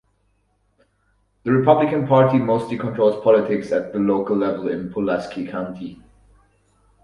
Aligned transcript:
The 1.43 1.51
Republican 1.51 2.07
Party 2.07 2.39
mostly 2.39 2.75
controls 2.75 3.23
politics 3.23 3.71
at 3.71 3.93
the 3.93 3.99
local 3.99 4.35
level 4.35 4.67
in 4.67 4.91
Pulaski 4.91 5.45
County. 5.45 6.01